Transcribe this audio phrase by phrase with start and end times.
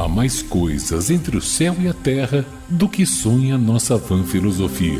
[0.00, 4.98] Há mais coisas entre o céu e a terra do que sonha nossa vã filosofia.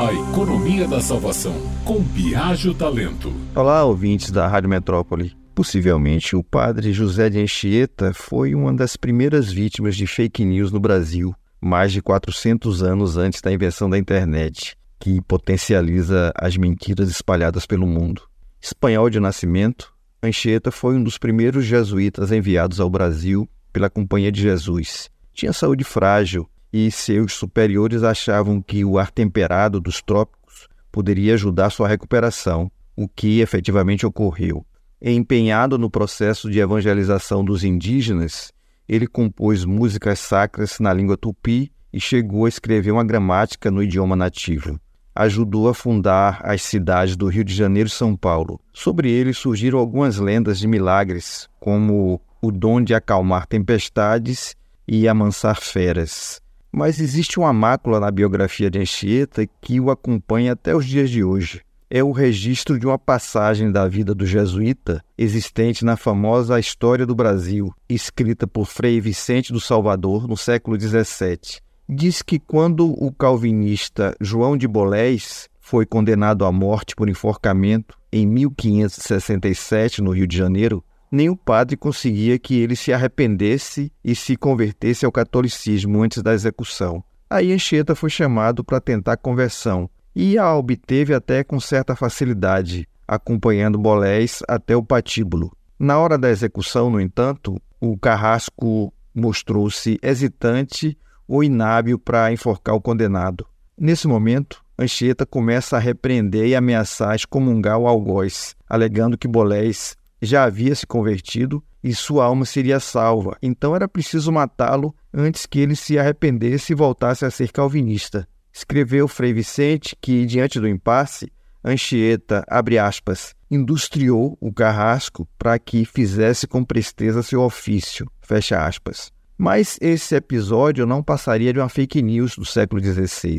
[0.00, 1.52] A economia da salvação,
[1.84, 3.30] com Biagio Talento.
[3.54, 5.36] Olá, ouvintes da Rádio Metrópole.
[5.54, 10.80] Possivelmente o padre José de Anchieta foi uma das primeiras vítimas de fake news no
[10.80, 17.66] Brasil, mais de 400 anos antes da invenção da internet, que potencializa as mentiras espalhadas
[17.66, 18.22] pelo mundo.
[18.58, 23.46] Espanhol de nascimento, Anchieta foi um dos primeiros jesuítas enviados ao Brasil
[23.76, 25.10] pela Companhia de Jesus.
[25.34, 31.68] Tinha saúde frágil e seus superiores achavam que o ar temperado dos trópicos poderia ajudar
[31.68, 34.64] sua recuperação, o que efetivamente ocorreu.
[34.98, 38.50] Empenhado no processo de evangelização dos indígenas,
[38.88, 44.16] ele compôs músicas sacras na língua tupi e chegou a escrever uma gramática no idioma
[44.16, 44.80] nativo.
[45.14, 48.58] Ajudou a fundar as cidades do Rio de Janeiro e São Paulo.
[48.72, 54.54] Sobre ele surgiram algumas lendas de milagres, como o dom de acalmar tempestades
[54.86, 56.40] e amansar feras.
[56.70, 61.24] Mas existe uma mácula na biografia de Anchieta que o acompanha até os dias de
[61.24, 61.62] hoje.
[61.90, 67.14] É o registro de uma passagem da vida do jesuíta existente na famosa História do
[67.14, 71.60] Brasil, escrita por Frei Vicente do Salvador no século XVII.
[71.88, 78.26] Diz que quando o calvinista João de Bolés foi condenado à morte por enforcamento em
[78.26, 80.84] 1567 no Rio de Janeiro,
[81.16, 87.02] nenhum padre conseguia que ele se arrependesse e se convertesse ao catolicismo antes da execução.
[87.28, 93.78] Aí Anchieta foi chamado para tentar conversão e a obteve até com certa facilidade, acompanhando
[93.78, 95.50] Bolés até o patíbulo.
[95.78, 102.80] Na hora da execução, no entanto, o carrasco mostrou-se hesitante ou inábil para enforcar o
[102.80, 103.46] condenado.
[103.76, 110.44] Nesse momento, Anchieta começa a repreender e ameaçar excomungar o algoz, alegando que Bolés já
[110.44, 115.76] havia se convertido e sua alma seria salva, então era preciso matá-lo antes que ele
[115.76, 118.26] se arrependesse e voltasse a ser calvinista.
[118.52, 121.30] Escreveu Frei Vicente que, diante do impasse,
[121.64, 129.12] Anchieta, abre aspas, industriou o carrasco para que fizesse com presteza seu ofício, fecha aspas.
[129.36, 133.38] Mas esse episódio não passaria de uma fake news do século XVI.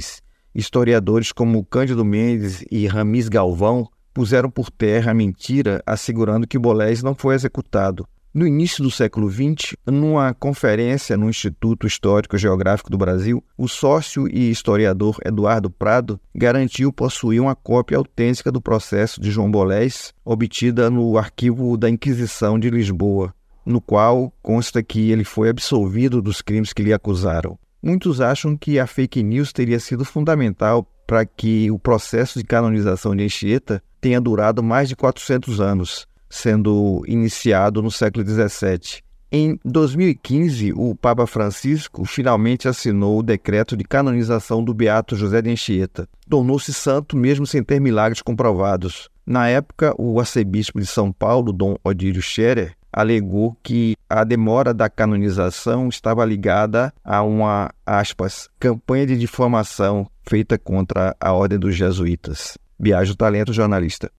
[0.53, 7.03] Historiadores como Cândido Mendes e Ramis Galvão puseram por terra a mentira, assegurando que Bolés
[7.03, 8.03] não foi executado.
[8.33, 14.27] No início do século XX, numa conferência no Instituto Histórico Geográfico do Brasil, o sócio
[14.27, 20.89] e historiador Eduardo Prado garantiu possuir uma cópia autêntica do processo de João Bolés, obtida
[20.89, 23.31] no arquivo da Inquisição de Lisboa,
[23.63, 27.55] no qual consta que ele foi absolvido dos crimes que lhe acusaram.
[27.83, 33.15] Muitos acham que a fake news teria sido fundamental para que o processo de canonização
[33.15, 39.01] de Anchieta tenha durado mais de 400 anos, sendo iniciado no século XVII.
[39.29, 45.49] Em 2015, o Papa Francisco finalmente assinou o decreto de canonização do beato José de
[45.49, 46.07] Anchieta.
[46.29, 49.09] Tornou-se santo mesmo sem ter milagres comprovados.
[49.25, 54.89] Na época, o arcebispo de São Paulo, Dom Odílio Scherer, alegou que a demora da
[54.89, 62.57] canonização estava ligada a uma, aspas, campanha de difamação feita contra a Ordem dos Jesuítas.
[62.79, 64.11] Biagio Talento, jornalista.